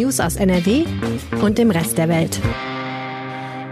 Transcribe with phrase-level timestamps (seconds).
[0.00, 0.84] News aus NRW
[1.42, 2.40] und dem Rest der Welt.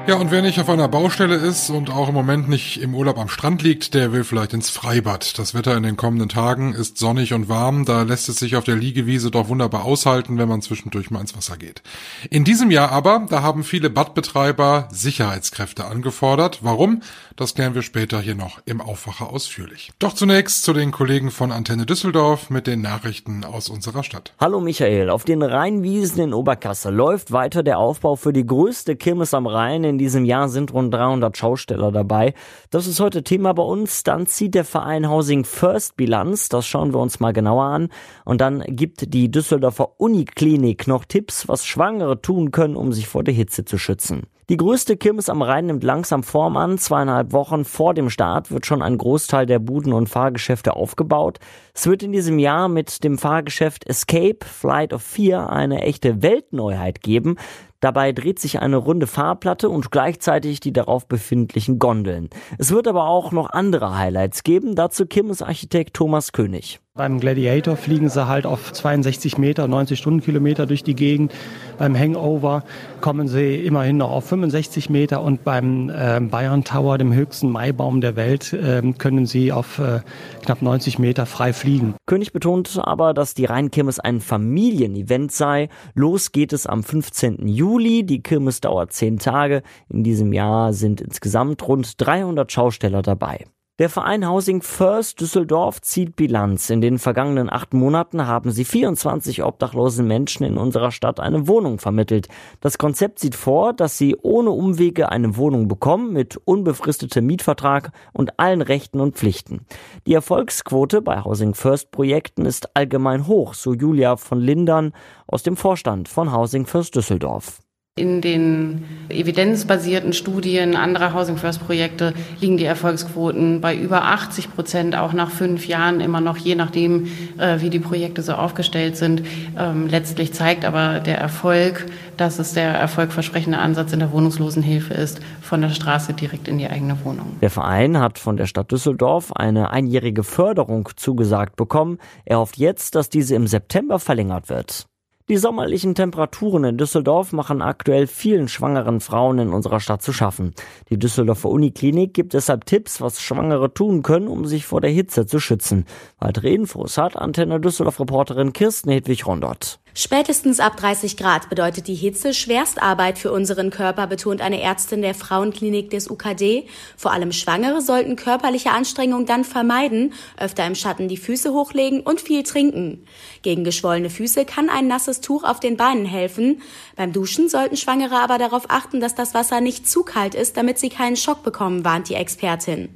[0.08, 3.18] Ja, und wer nicht auf einer Baustelle ist und auch im Moment nicht im Urlaub
[3.18, 5.38] am Strand liegt, der will vielleicht ins Freibad.
[5.38, 8.64] Das Wetter in den kommenden Tagen ist sonnig und warm, da lässt es sich auf
[8.64, 11.82] der Liegewiese doch wunderbar aushalten, wenn man zwischendurch mal ins Wasser geht.
[12.30, 16.60] In diesem Jahr aber, da haben viele Badbetreiber Sicherheitskräfte angefordert.
[16.62, 17.02] Warum?
[17.36, 19.92] Das klären wir später hier noch im Aufwacher ausführlich.
[19.98, 24.32] Doch zunächst zu den Kollegen von Antenne Düsseldorf mit den Nachrichten aus unserer Stadt.
[24.40, 29.34] Hallo Michael, auf den Rheinwiesen in Oberkassel läuft weiter der Aufbau für die größte Kirmes
[29.34, 32.32] am Rhein in in diesem Jahr sind rund 300 Schausteller dabei.
[32.70, 34.04] Das ist heute Thema bei uns.
[34.04, 36.48] Dann zieht der Verein Housing First Bilanz.
[36.48, 37.88] Das schauen wir uns mal genauer an.
[38.24, 43.24] Und dann gibt die Düsseldorfer Uniklinik noch Tipps, was Schwangere tun können, um sich vor
[43.24, 44.28] der Hitze zu schützen.
[44.50, 46.78] Die größte Kirmes am Rhein nimmt langsam Form an.
[46.78, 51.38] Zweieinhalb Wochen vor dem Start wird schon ein Großteil der Buden und Fahrgeschäfte aufgebaut.
[51.74, 57.02] Es wird in diesem Jahr mit dem Fahrgeschäft Escape Flight of Fear eine echte Weltneuheit
[57.02, 57.36] geben.
[57.80, 62.28] Dabei dreht sich eine runde Fahrplatte und gleichzeitig die darauf befindlichen Gondeln.
[62.58, 66.80] Es wird aber auch noch andere Highlights geben, dazu Kimmes Architekt Thomas König.
[66.98, 71.32] Beim Gladiator fliegen sie halt auf 62 Meter, 90 Stundenkilometer durch die Gegend.
[71.78, 72.64] Beim Hangover
[73.00, 78.00] kommen sie immerhin noch auf 65 Meter und beim äh, Bayern Tower, dem höchsten Maibaum
[78.00, 80.00] der Welt, äh, können sie auf äh,
[80.44, 81.94] knapp 90 Meter frei fliegen.
[82.06, 85.68] König betont aber, dass die Rheinkirmes ein Familienevent sei.
[85.94, 87.46] Los geht es am 15.
[87.46, 88.02] Juli.
[88.02, 89.62] Die Kirmes dauert zehn Tage.
[89.88, 93.44] In diesem Jahr sind insgesamt rund 300 Schausteller dabei.
[93.78, 96.68] Der Verein Housing First Düsseldorf zieht Bilanz.
[96.68, 101.78] In den vergangenen acht Monaten haben sie 24 obdachlosen Menschen in unserer Stadt eine Wohnung
[101.78, 102.26] vermittelt.
[102.60, 108.40] Das Konzept sieht vor, dass sie ohne Umwege eine Wohnung bekommen mit unbefristetem Mietvertrag und
[108.40, 109.60] allen Rechten und Pflichten.
[110.08, 114.92] Die Erfolgsquote bei Housing First Projekten ist allgemein hoch, so Julia von Lindern
[115.28, 117.60] aus dem Vorstand von Housing First Düsseldorf.
[117.98, 124.96] In den evidenzbasierten Studien anderer Housing First Projekte liegen die Erfolgsquoten bei über 80 Prozent,
[124.96, 127.06] auch nach fünf Jahren immer noch, je nachdem,
[127.38, 129.22] äh, wie die Projekte so aufgestellt sind.
[129.58, 131.86] Ähm, letztlich zeigt aber der Erfolg,
[132.16, 136.68] dass es der erfolgversprechende Ansatz in der Wohnungslosenhilfe ist, von der Straße direkt in die
[136.68, 137.36] eigene Wohnung.
[137.40, 141.98] Der Verein hat von der Stadt Düsseldorf eine einjährige Förderung zugesagt bekommen.
[142.24, 144.86] Er hofft jetzt, dass diese im September verlängert wird.
[145.30, 150.54] Die sommerlichen Temperaturen in Düsseldorf machen aktuell vielen schwangeren Frauen in unserer Stadt zu schaffen.
[150.88, 155.26] Die Düsseldorfer Uniklinik gibt deshalb Tipps, was Schwangere tun können, um sich vor der Hitze
[155.26, 155.84] zu schützen.
[156.18, 159.80] Weitere Infos hat Antenne Düsseldorf Reporterin Kirsten Hedwig Rondott.
[160.00, 165.12] Spätestens ab 30 Grad bedeutet die Hitze Schwerstarbeit für unseren Körper, betont eine Ärztin der
[165.12, 166.68] Frauenklinik des UKD.
[166.96, 172.20] Vor allem Schwangere sollten körperliche Anstrengung dann vermeiden, öfter im Schatten die Füße hochlegen und
[172.20, 173.04] viel trinken.
[173.42, 176.62] Gegen geschwollene Füße kann ein nasses Tuch auf den Beinen helfen.
[176.96, 180.78] Beim Duschen sollten Schwangere aber darauf achten, dass das Wasser nicht zu kalt ist, damit
[180.78, 182.88] sie keinen Schock bekommen, warnt die Expertin.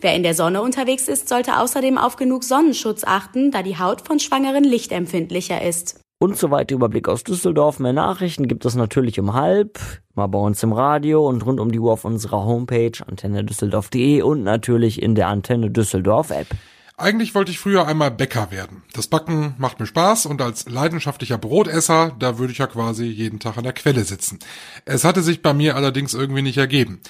[0.00, 4.02] Wer in der Sonne unterwegs ist, sollte außerdem auf genug Sonnenschutz achten, da die Haut
[4.02, 6.00] von Schwangeren lichtempfindlicher ist.
[6.20, 7.78] Und so weiter Überblick aus Düsseldorf.
[7.78, 9.78] Mehr Nachrichten gibt es natürlich um halb,
[10.14, 14.42] mal bei uns im Radio und rund um die Uhr auf unserer Homepage antennedüsseldorf.de und
[14.42, 16.48] natürlich in der Antenne Düsseldorf App.
[17.00, 18.82] Eigentlich wollte ich früher einmal Bäcker werden.
[18.92, 23.38] Das Backen macht mir Spaß und als leidenschaftlicher Brotesser, da würde ich ja quasi jeden
[23.38, 24.40] Tag an der Quelle sitzen.
[24.84, 27.00] Es hatte sich bei mir allerdings irgendwie nicht ergeben.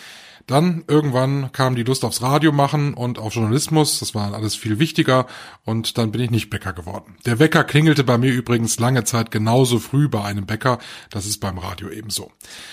[0.47, 3.99] Dann irgendwann kam die Lust aufs Radio machen und auf Journalismus.
[3.99, 5.27] Das war alles viel wichtiger
[5.65, 7.17] und dann bin ich nicht Bäcker geworden.
[7.27, 10.79] Der Wecker klingelte bei mir übrigens lange Zeit genauso früh bei einem Bäcker.
[11.11, 12.31] Das ist beim Radio ebenso.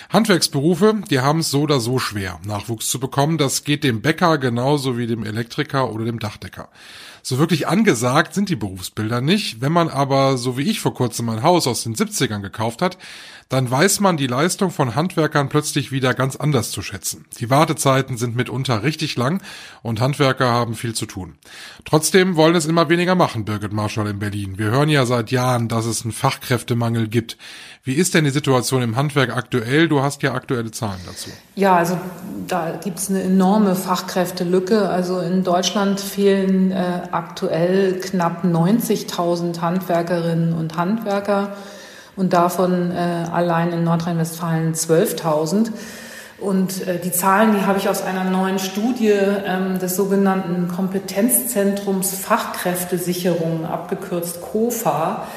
[0.09, 3.37] Handwerksberufe, die haben es so oder so schwer, Nachwuchs zu bekommen.
[3.37, 6.69] Das geht dem Bäcker genauso wie dem Elektriker oder dem Dachdecker.
[7.27, 9.59] So wirklich angesagt sind die Berufsbilder nicht.
[9.59, 12.99] Wenn man aber, so wie ich vor kurzem ein Haus aus den 70ern gekauft hat,
[13.49, 17.25] dann weiß man die Leistung von Handwerkern plötzlich wieder ganz anders zu schätzen.
[17.39, 19.41] Die Wartezeiten sind mitunter richtig lang
[19.83, 21.35] und Handwerker haben viel zu tun.
[21.85, 24.57] Trotzdem wollen es immer weniger machen, Birgit Marschall in Berlin.
[24.57, 27.37] Wir hören ja seit Jahren, dass es einen Fachkräftemangel gibt.
[27.83, 29.87] Wie ist denn die Situation im Handwerk aktuell?
[29.87, 31.29] Du hast ja aktuelle Zahlen dazu.
[31.53, 31.99] Ja, also
[32.47, 34.89] da gibt es eine enorme Fachkräftelücke.
[34.89, 41.55] Also in Deutschland fehlen äh, aktuell knapp 90.000 Handwerkerinnen und Handwerker
[42.15, 45.71] und davon äh, allein in Nordrhein-Westfalen 12.000.
[46.37, 52.13] Und äh, die Zahlen, die habe ich aus einer neuen Studie ähm, des sogenannten Kompetenzzentrums
[52.13, 55.27] Fachkräftesicherung, abgekürzt COFA.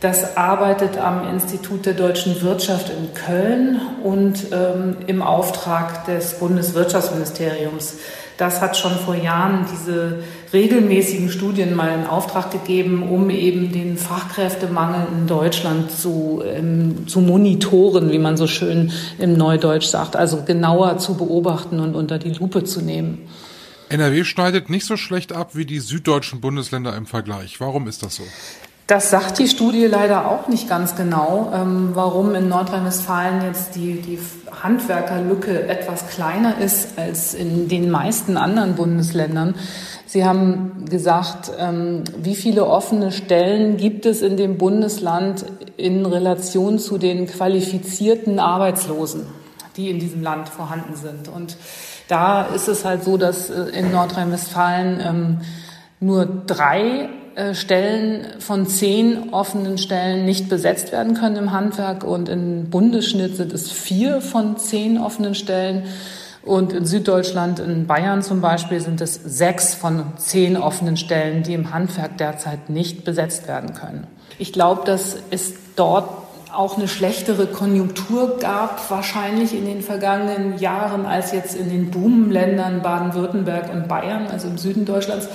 [0.00, 7.94] Das arbeitet am Institut der deutschen Wirtschaft in Köln und ähm, im Auftrag des Bundeswirtschaftsministeriums.
[8.36, 10.24] Das hat schon vor Jahren diese
[10.54, 17.20] regelmäßigen Studien mal in Auftrag gegeben, um eben den Fachkräftemangel in Deutschland zu, ähm, zu
[17.20, 22.30] monitoren, wie man so schön im Neudeutsch sagt, also genauer zu beobachten und unter die
[22.30, 23.18] Lupe zu nehmen.
[23.90, 27.60] NRW schneidet nicht so schlecht ab wie die süddeutschen Bundesländer im Vergleich.
[27.60, 28.22] Warum ist das so?
[28.86, 34.02] Das sagt die Studie leider auch nicht ganz genau, ähm, warum in Nordrhein-Westfalen jetzt die,
[34.02, 34.18] die
[34.62, 39.54] Handwerkerlücke etwas kleiner ist als in den meisten anderen Bundesländern.
[40.04, 45.46] Sie haben gesagt, ähm, wie viele offene Stellen gibt es in dem Bundesland
[45.78, 49.26] in Relation zu den qualifizierten Arbeitslosen,
[49.78, 51.28] die in diesem Land vorhanden sind.
[51.28, 51.56] Und
[52.08, 55.40] da ist es halt so, dass äh, in Nordrhein-Westfalen ähm,
[56.00, 57.08] nur drei
[57.52, 63.52] Stellen von zehn offenen Stellen nicht besetzt werden können im Handwerk und im Bundesschnitt sind
[63.52, 65.84] es vier von zehn offenen Stellen.
[66.44, 71.54] Und in Süddeutschland, in Bayern zum Beispiel, sind es sechs von zehn offenen Stellen, die
[71.54, 74.06] im Handwerk derzeit nicht besetzt werden können.
[74.38, 76.08] Ich glaube, dass es dort
[76.52, 82.82] auch eine schlechtere Konjunktur gab, wahrscheinlich in den vergangenen Jahren, als jetzt in den Boomländern
[82.82, 85.28] Baden-Württemberg und Bayern, also im Süden Deutschlands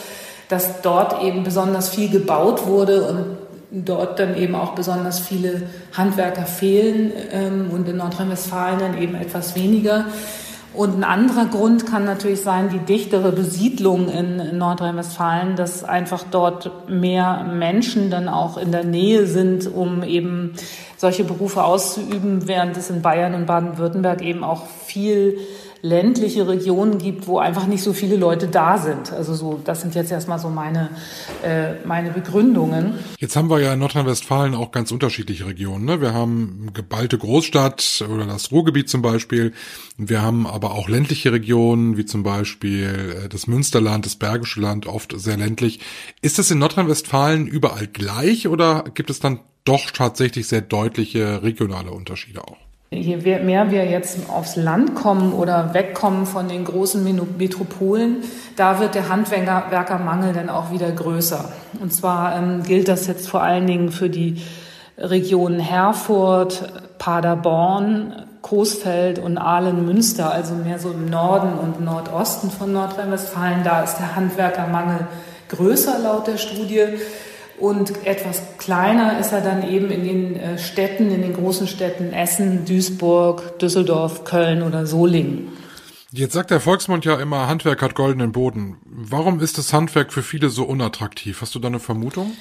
[0.49, 3.25] dass dort eben besonders viel gebaut wurde und
[3.71, 5.61] dort dann eben auch besonders viele
[5.95, 10.05] Handwerker fehlen ähm, und in Nordrhein-Westfalen dann eben etwas weniger.
[10.73, 16.89] Und ein anderer Grund kann natürlich sein, die dichtere Besiedlung in Nordrhein-Westfalen, dass einfach dort
[16.89, 20.53] mehr Menschen dann auch in der Nähe sind, um eben
[20.97, 25.39] solche Berufe auszuüben, während es in Bayern und Baden-Württemberg eben auch viel
[25.81, 29.11] ländliche Regionen gibt, wo einfach nicht so viele Leute da sind.
[29.11, 30.89] Also so, das sind jetzt erstmal so meine,
[31.43, 32.95] äh, meine Begründungen.
[33.17, 35.85] Jetzt haben wir ja in Nordrhein-Westfalen auch ganz unterschiedliche Regionen.
[35.85, 36.01] Ne?
[36.01, 39.53] Wir haben geballte Großstadt oder das Ruhrgebiet zum Beispiel.
[39.97, 44.87] Wir haben aber auch ländliche Regionen, wie zum Beispiel äh, das Münsterland, das Bergische Land,
[44.87, 45.79] oft sehr ländlich.
[46.21, 51.91] Ist es in Nordrhein-Westfalen überall gleich oder gibt es dann doch tatsächlich sehr deutliche regionale
[51.91, 52.68] Unterschiede auch?
[52.91, 57.03] Je mehr wir jetzt aufs Land kommen oder wegkommen von den großen
[57.37, 58.23] Metropolen,
[58.55, 61.51] da wird der Handwerkermangel dann auch wieder größer.
[61.79, 64.41] Und zwar ähm, gilt das jetzt vor allen Dingen für die
[64.97, 73.63] Regionen Herford, Paderborn, Coesfeld und Aalen-Münster, also mehr so im Norden und Nordosten von Nordrhein-Westfalen.
[73.63, 75.07] Da ist der Handwerkermangel
[75.49, 76.85] größer laut der Studie.
[77.59, 82.13] Und etwas kleiner ist er dann eben in den äh, Städten, in den großen Städten
[82.13, 85.49] Essen, Duisburg, Düsseldorf, Köln oder Solingen.
[86.11, 88.77] Jetzt sagt der Volksmund ja immer, Handwerk hat goldenen Boden.
[88.85, 91.41] Warum ist das Handwerk für viele so unattraktiv?
[91.41, 92.31] Hast du da eine Vermutung?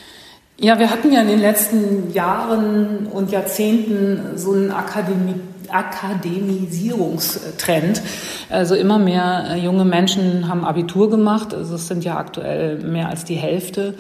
[0.60, 5.34] Ja, wir hatten ja in den letzten Jahren und Jahrzehnten so einen Akademie
[5.70, 8.00] Akademisierungstrend.
[8.48, 11.52] Also immer mehr äh, junge Menschen haben Abitur gemacht.
[11.52, 13.92] Also es sind ja aktuell mehr als die Hälfte.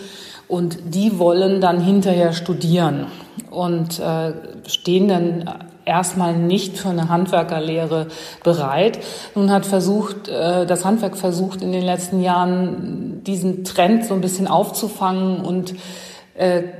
[0.48, 3.06] Und die wollen dann hinterher studieren
[3.50, 4.32] und äh,
[4.66, 5.44] stehen dann
[5.84, 8.08] erstmal nicht für eine Handwerkerlehre
[8.44, 8.98] bereit.
[9.34, 14.20] Nun hat versucht, äh, das Handwerk versucht in den letzten Jahren diesen Trend so ein
[14.20, 15.74] bisschen aufzufangen und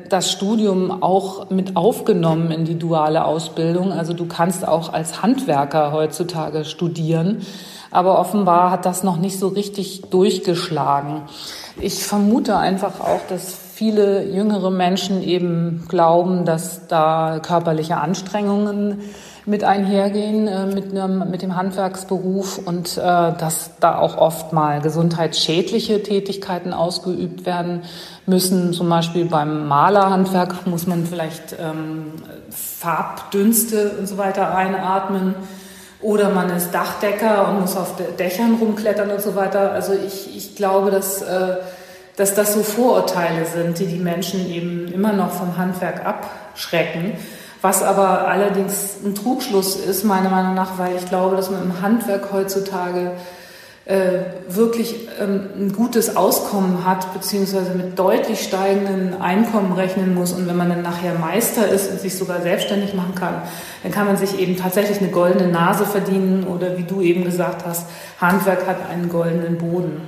[0.08, 3.93] das Studium auch mit aufgenommen in die duale Ausbildung.
[3.93, 7.44] Also du kannst auch als Handwerker heutzutage studieren.
[7.90, 11.22] Aber offenbar hat das noch nicht so richtig durchgeschlagen.
[11.81, 19.00] Ich vermute einfach auch, dass viele jüngere Menschen eben glauben, dass da körperliche Anstrengungen
[19.48, 24.80] mit einhergehen äh, mit, einem, mit dem Handwerksberuf und äh, dass da auch oft mal
[24.82, 27.82] gesundheitsschädliche Tätigkeiten ausgeübt werden
[28.26, 28.75] müssen.
[28.75, 32.12] Zum Beispiel beim Malerhandwerk muss man vielleicht ähm,
[32.50, 35.34] Farbdünste und so weiter einatmen.
[36.00, 39.73] Oder man ist Dachdecker und muss auf Dächern rumklettern und so weiter.
[39.73, 41.56] Also ich, ich glaube, dass, äh,
[42.16, 47.14] dass das so Vorurteile sind, die die Menschen eben immer noch vom Handwerk abschrecken.
[47.60, 51.82] Was aber allerdings ein Trugschluss ist, meiner Meinung nach, weil ich glaube, dass man im
[51.82, 53.12] Handwerk heutzutage
[53.88, 60.32] äh, wirklich ähm, ein gutes Auskommen hat, beziehungsweise mit deutlich steigenden Einkommen rechnen muss.
[60.32, 63.42] Und wenn man dann nachher Meister ist und sich sogar selbstständig machen kann,
[63.82, 67.64] dann kann man sich eben tatsächlich eine goldene Nase verdienen oder wie du eben gesagt
[67.64, 67.86] hast,
[68.20, 70.02] Handwerk hat einen goldenen Boden.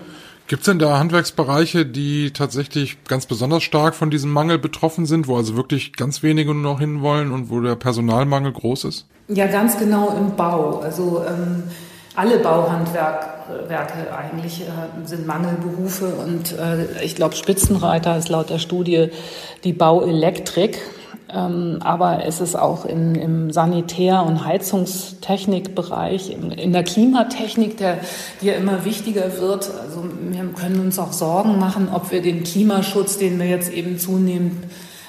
[0.51, 5.29] Gibt es denn da Handwerksbereiche, die tatsächlich ganz besonders stark von diesem Mangel betroffen sind,
[5.29, 9.07] wo also wirklich ganz wenige nur noch hinwollen und wo der Personalmangel groß ist?
[9.29, 10.81] Ja, ganz genau im Bau.
[10.81, 11.63] Also ähm,
[12.17, 19.11] alle Bauhandwerke eigentlich äh, sind Mangelberufe und äh, ich glaube, Spitzenreiter ist laut der Studie
[19.63, 20.81] die Bauelektrik.
[21.33, 27.99] Ähm, aber es ist auch in, im Sanitär- und Heizungstechnikbereich, in, in der Klimatechnik, der,
[28.41, 29.71] die ja immer wichtiger wird.
[29.83, 33.99] Also wir können uns auch Sorgen machen, ob wir den Klimaschutz, den wir jetzt eben
[33.99, 34.65] zunehmend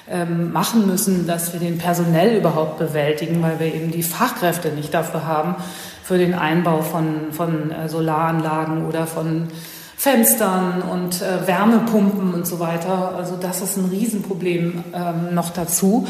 [0.08, 4.92] ähm, machen müssen, dass wir den personell überhaupt bewältigen, weil wir eben die Fachkräfte nicht
[4.94, 5.56] dafür haben,
[6.02, 9.48] für den Einbau von, von äh, Solaranlagen oder von
[10.02, 13.14] Fenstern und äh, Wärmepumpen und so weiter.
[13.16, 16.08] Also das ist ein Riesenproblem ähm, noch dazu.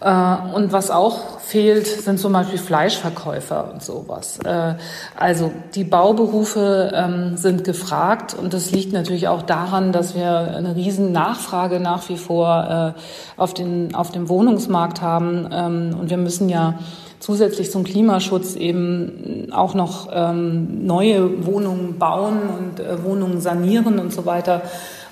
[0.00, 4.38] Äh, und was auch fehlt, sind zum Beispiel Fleischverkäufer und sowas.
[4.44, 4.74] Äh,
[5.16, 10.76] also die Bauberufe ähm, sind gefragt und das liegt natürlich auch daran, dass wir eine
[10.76, 13.00] riesen Nachfrage nach wie vor äh,
[13.40, 15.48] auf, den, auf dem Wohnungsmarkt haben.
[15.52, 16.78] Ähm, und wir müssen ja
[17.24, 24.12] zusätzlich zum Klimaschutz eben auch noch ähm, neue Wohnungen bauen und äh, Wohnungen sanieren und
[24.12, 24.60] so weiter.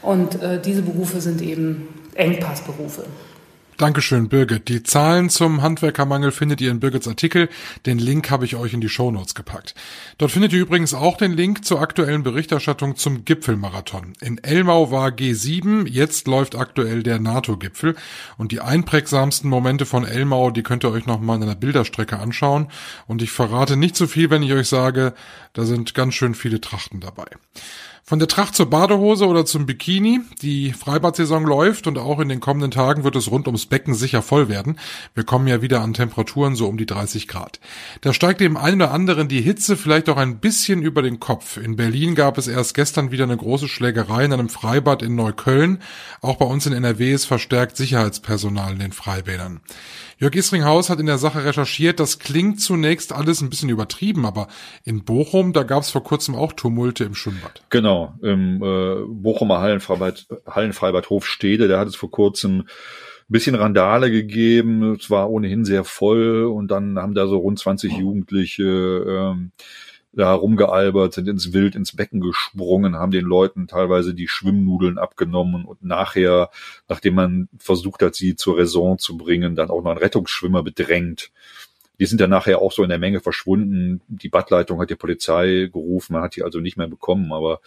[0.02, 3.04] Und äh, diese Berufe sind eben Engpassberufe.
[3.82, 4.68] Dankeschön, Birgit.
[4.68, 7.48] Die Zahlen zum Handwerkermangel findet ihr in Birgits Artikel.
[7.84, 9.74] Den Link habe ich euch in die Shownotes gepackt.
[10.18, 14.12] Dort findet ihr übrigens auch den Link zur aktuellen Berichterstattung zum Gipfelmarathon.
[14.20, 17.96] In Elmau war G7, jetzt läuft aktuell der NATO-Gipfel.
[18.38, 22.68] Und die einprägsamsten Momente von Elmau, die könnt ihr euch nochmal in einer Bilderstrecke anschauen.
[23.08, 25.12] Und ich verrate nicht zu so viel, wenn ich euch sage,
[25.54, 27.26] da sind ganz schön viele Trachten dabei.
[28.12, 30.20] Von der Tracht zur Badehose oder zum Bikini.
[30.42, 34.20] Die Freibadsaison läuft und auch in den kommenden Tagen wird es rund ums Becken sicher
[34.20, 34.78] voll werden.
[35.14, 37.58] Wir kommen ja wieder an Temperaturen so um die 30 Grad.
[38.02, 41.56] Da steigt dem einen oder anderen die Hitze vielleicht auch ein bisschen über den Kopf.
[41.56, 45.78] In Berlin gab es erst gestern wieder eine große Schlägerei in einem Freibad in Neukölln.
[46.20, 49.62] Auch bei uns in NRW ist verstärkt Sicherheitspersonal in den Freibädern.
[50.22, 54.46] Jörg Isringhaus hat in der Sache recherchiert, das klingt zunächst alles ein bisschen übertrieben, aber
[54.84, 57.64] in Bochum, da gab es vor kurzem auch Tumulte im Schwimmbad.
[57.70, 62.66] Genau, im äh, Bochumer Hallenfreibad, Hallenfreibad Hofstede, da hat es vor kurzem ein
[63.28, 67.96] bisschen Randale gegeben, es war ohnehin sehr voll und dann haben da so rund 20
[67.96, 69.52] Jugendliche ähm,
[70.12, 75.64] da rumgealbert, sind ins Wild, ins Becken gesprungen, haben den Leuten teilweise die Schwimmnudeln abgenommen
[75.64, 76.50] und nachher,
[76.88, 81.30] nachdem man versucht hat, sie zur Raison zu bringen, dann auch noch einen Rettungsschwimmer bedrängt.
[82.00, 84.00] Die sind dann nachher auch so in der Menge verschwunden.
[84.08, 87.32] Die Badleitung hat die Polizei gerufen, man hat die also nicht mehr bekommen.
[87.32, 87.60] Aber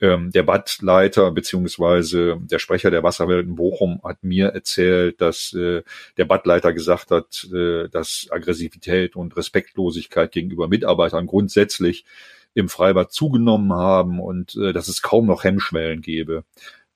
[0.00, 5.82] ähm, der Badleiter beziehungsweise der Sprecher der Wasserwelt in Bochum hat mir erzählt, dass äh,
[6.16, 12.04] der Badleiter gesagt hat, äh, dass Aggressivität und Respektlosigkeit gegenüber Mitarbeitern grundsätzlich
[12.54, 16.44] im Freibad zugenommen haben und äh, dass es kaum noch Hemmschwellen gäbe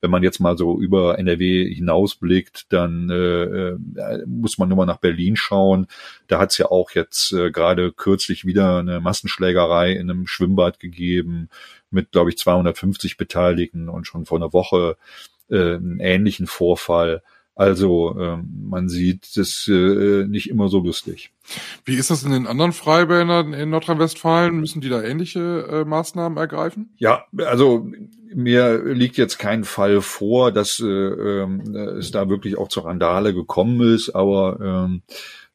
[0.02, 3.78] wenn man jetzt mal so über NRW hinausblickt, dann äh, äh,
[4.26, 5.86] muss man nur mal nach Berlin schauen.
[6.26, 10.80] Da hat es ja auch jetzt äh, gerade kürzlich wieder eine Massenschlägerei in einem Schwimmbad
[10.80, 11.48] gegeben
[11.90, 14.96] mit, glaube ich, 250 Beteiligten und schon vor einer Woche
[15.48, 17.22] äh, einen ähnlichen Vorfall.
[17.54, 21.32] Also ähm, man sieht das äh, nicht immer so lustig.
[21.84, 24.58] Wie ist das in den anderen Freibädern in Nordrhein-Westfalen?
[24.58, 26.94] Müssen die da ähnliche äh, Maßnahmen ergreifen?
[26.96, 27.90] Ja, also
[28.34, 31.46] mir liegt jetzt kein Fall vor, dass äh, äh,
[31.98, 35.02] es da wirklich auch zur Randale gekommen ist, aber ähm,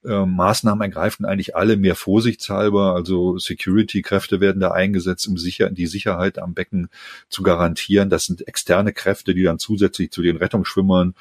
[0.05, 2.93] äh, Maßnahmen ergreifen eigentlich alle mehr vorsichtshalber.
[2.93, 6.89] Also Security-Kräfte werden da eingesetzt, um sicher, die Sicherheit am Becken
[7.29, 8.09] zu garantieren.
[8.09, 11.15] Das sind externe Kräfte, die dann zusätzlich zu den Rettungsschwimmern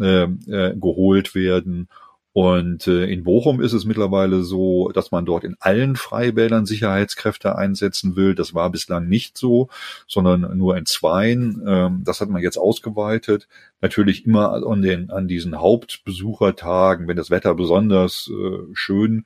[0.00, 1.88] äh, äh, geholt werden.
[2.36, 7.56] Und äh, in Bochum ist es mittlerweile so, dass man dort in allen Freibädern Sicherheitskräfte
[7.56, 8.34] einsetzen will.
[8.34, 9.70] Das war bislang nicht so,
[10.06, 11.62] sondern nur in zweien.
[11.66, 13.48] Ähm, das hat man jetzt ausgeweitet.
[13.80, 19.24] Natürlich immer an, den, an diesen Hauptbesuchertagen, wenn das Wetter besonders äh, schön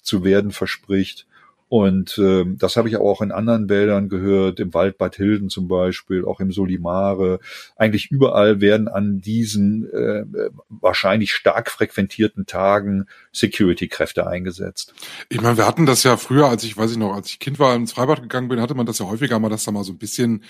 [0.00, 1.26] zu werden verspricht.
[1.72, 5.68] Und äh, das habe ich auch in anderen Wäldern gehört, im Wald Bad Hilden zum
[5.68, 7.40] Beispiel, auch im Solimare.
[7.76, 10.26] Eigentlich überall werden an diesen äh,
[10.68, 14.92] wahrscheinlich stark frequentierten Tagen Security-Kräfte eingesetzt.
[15.30, 17.58] Ich meine, wir hatten das ja früher, als ich, weiß ich noch, als ich Kind
[17.58, 19.92] war, ins Freibad gegangen bin, hatte man das ja häufiger mal, dass da mal so
[19.92, 20.44] ein bisschen,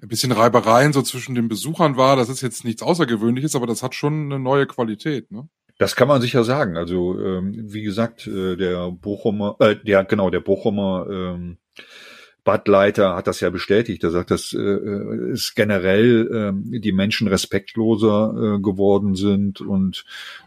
[0.00, 2.14] ein bisschen Reibereien so zwischen den Besuchern war.
[2.14, 5.48] Das ist jetzt nichts Außergewöhnliches, aber das hat schon eine neue Qualität, ne?
[5.78, 6.76] Das kann man sicher sagen.
[6.76, 11.58] Also ähm, wie gesagt, äh, der Bochumer, äh, der genau der Bochumer ähm,
[12.48, 14.02] Badleiter hat das ja bestätigt.
[14.04, 20.06] Er sagt, dass äh, es generell äh, die Menschen respektloser äh, geworden sind und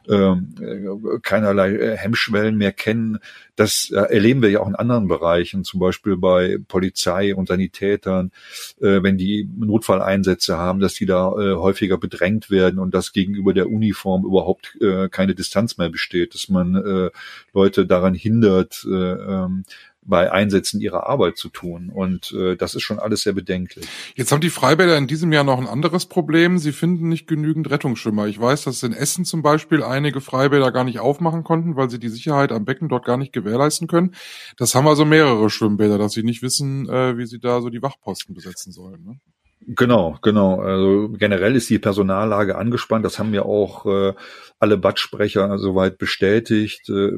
[0.10, 3.20] ähm, äh, keinerlei äh, Hemmschwellen mehr kennen.
[3.56, 8.32] Das äh, erleben wir ja auch in anderen Bereichen, zum Beispiel bei Polizei und Sanitätern,
[8.80, 13.54] äh, wenn die Notfalleinsätze haben, dass die da äh, häufiger bedrängt werden und dass gegenüber
[13.54, 17.12] der Uniform überhaupt äh, keine Distanz mehr besteht, dass man äh,
[17.54, 19.66] Leute daran hindert, äh, ähm,
[20.04, 21.90] bei Einsätzen ihrer Arbeit zu tun.
[21.90, 23.88] Und äh, das ist schon alles sehr bedenklich.
[24.16, 26.58] Jetzt haben die Freibäder in diesem Jahr noch ein anderes Problem.
[26.58, 28.28] Sie finden nicht genügend Rettungsschwimmer.
[28.28, 32.00] Ich weiß, dass in Essen zum Beispiel einige Freibäder gar nicht aufmachen konnten, weil sie
[32.00, 34.16] die Sicherheit am Becken dort gar nicht gewährleisten können.
[34.58, 37.82] Das haben also mehrere Schwimmbäder, dass sie nicht wissen, äh, wie sie da so die
[37.82, 39.04] Wachposten besetzen sollen.
[39.04, 39.20] Ne?
[39.68, 40.60] Genau, genau.
[40.60, 43.06] Also generell ist die Personallage angespannt.
[43.06, 44.14] Das haben ja auch äh,
[44.60, 46.90] alle Badsprecher soweit bestätigt.
[46.90, 47.12] Äh,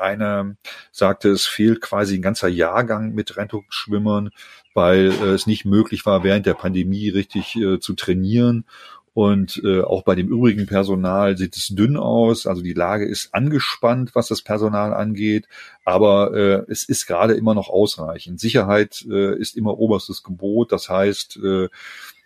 [0.00, 0.54] einer
[0.92, 4.30] sagte, es fehlt quasi ein ganzer Jahrgang mit Rettungsschwimmern,
[4.74, 8.64] weil äh, es nicht möglich war, während der Pandemie richtig äh, zu trainieren.
[9.16, 12.46] Und äh, auch bei dem übrigen Personal sieht es dünn aus.
[12.46, 15.48] Also die Lage ist angespannt, was das Personal angeht.
[15.86, 18.40] Aber äh, es ist gerade immer noch ausreichend.
[18.40, 20.70] Sicherheit äh, ist immer oberstes Gebot.
[20.70, 21.68] Das heißt, äh,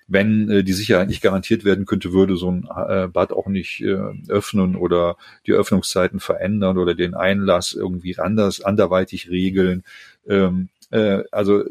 [0.09, 3.81] wenn äh, die Sicherheit nicht garantiert werden könnte, würde so ein äh, Bad auch nicht
[3.83, 5.17] äh, öffnen oder
[5.47, 9.85] die Öffnungszeiten verändern oder den Einlass irgendwie anders, anderweitig regeln.
[10.27, 11.63] Ähm, äh, also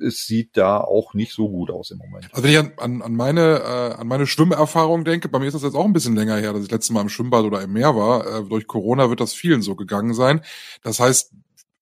[0.00, 2.28] es sieht da auch nicht so gut aus im Moment.
[2.32, 5.54] Also wenn ich an, an, an meine äh, an meine Schwimmerfahrung denke, bei mir ist
[5.54, 7.72] das jetzt auch ein bisschen länger her, dass ich letztes Mal im Schwimmbad oder im
[7.72, 8.26] Meer war.
[8.26, 10.42] Äh, durch Corona wird das vielen so gegangen sein.
[10.82, 11.32] Das heißt,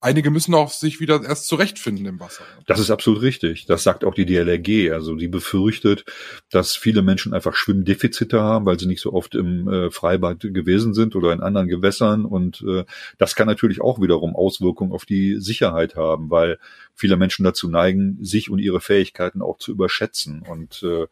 [0.01, 2.45] einige müssen auch sich wieder erst zurechtfinden im Wasser.
[2.67, 3.67] Das ist absolut richtig.
[3.67, 4.93] Das sagt auch die DLRG.
[4.93, 6.05] Also die befürchtet,
[6.51, 10.95] dass viele Menschen einfach Schwimmdefizite haben, weil sie nicht so oft im äh, Freibad gewesen
[10.95, 12.25] sind oder in anderen Gewässern.
[12.25, 12.85] Und äh,
[13.19, 16.59] das kann natürlich auch wiederum Auswirkungen auf die Sicherheit haben, weil
[16.95, 20.43] viele Menschen dazu neigen, sich und ihre Fähigkeiten auch zu überschätzen.
[20.43, 21.07] Und äh,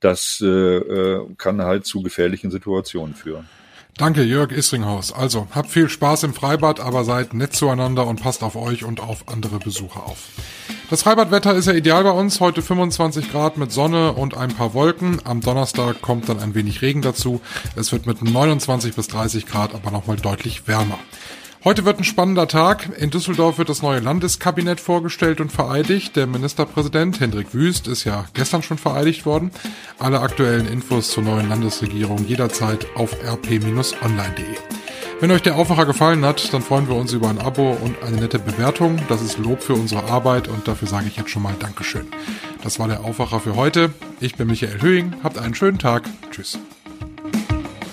[0.00, 3.48] das äh, äh kann halt zu gefährlichen Situationen führen.
[3.98, 5.12] Danke, Jörg Isringhaus.
[5.12, 9.00] Also, habt viel Spaß im Freibad, aber seid nett zueinander und passt auf euch und
[9.00, 10.18] auf andere Besucher auf.
[10.88, 12.38] Das Freibadwetter ist ja ideal bei uns.
[12.38, 15.20] Heute 25 Grad mit Sonne und ein paar Wolken.
[15.24, 17.40] Am Donnerstag kommt dann ein wenig Regen dazu.
[17.74, 21.00] Es wird mit 29 bis 30 Grad aber nochmal deutlich wärmer.
[21.64, 22.88] Heute wird ein spannender Tag.
[22.98, 26.14] In Düsseldorf wird das neue Landeskabinett vorgestellt und vereidigt.
[26.14, 29.50] Der Ministerpräsident Hendrik Wüst ist ja gestern schon vereidigt worden.
[29.98, 34.44] Alle aktuellen Infos zur neuen Landesregierung jederzeit auf rp-online.de.
[35.20, 38.18] Wenn euch der Aufwacher gefallen hat, dann freuen wir uns über ein Abo und eine
[38.18, 39.00] nette Bewertung.
[39.08, 42.06] Das ist Lob für unsere Arbeit und dafür sage ich jetzt schon mal Dankeschön.
[42.62, 43.92] Das war der Aufwacher für heute.
[44.20, 45.16] Ich bin Michael Höhing.
[45.24, 46.04] Habt einen schönen Tag.
[46.30, 46.56] Tschüss.